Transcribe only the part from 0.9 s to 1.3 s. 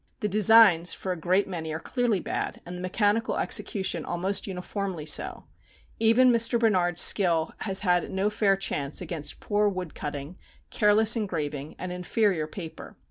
for a